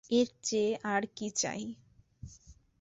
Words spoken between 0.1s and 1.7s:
এর চেয়ে আর কী চাই।